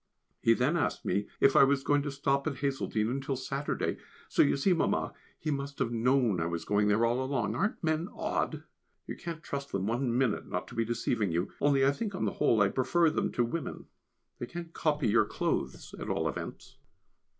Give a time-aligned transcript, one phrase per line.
[0.41, 3.97] He then asked me if I was going to stop at Hazeldene until Saturday.
[4.29, 7.83] So you see, Mamma, he must have known I was going there all along; aren't
[7.83, 8.63] men odd?
[9.05, 12.25] You can't trust them one minute not to be deceiving you, only I think on
[12.25, 13.85] the whole I prefer them to women,
[14.39, 16.77] they can't copy your clothes at all events.